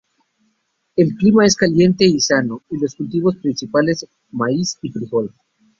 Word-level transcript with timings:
El 0.95 1.13
clima 1.15 1.45
es 1.45 1.55
caliente 1.55 2.05
y 2.05 2.19
sano; 2.19 2.63
y 2.71 2.79
los 2.79 2.95
cultivos 2.95 3.35
principales: 3.35 4.03
maíz 4.31 4.79
y 4.81 4.89
frijol. 4.91 5.31